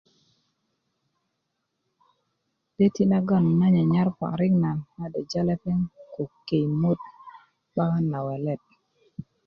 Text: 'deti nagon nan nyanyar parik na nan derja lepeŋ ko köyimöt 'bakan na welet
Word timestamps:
'deti 2.73 3.03
nagon 3.11 3.45
nan 3.59 3.71
nyanyar 3.75 4.07
parik 4.19 4.53
na 4.63 4.69
nan 4.95 5.11
derja 5.13 5.41
lepeŋ 5.47 5.79
ko 6.13 6.21
köyimöt 6.47 6.99
'bakan 7.73 8.03
na 8.11 8.19
welet 8.25 8.61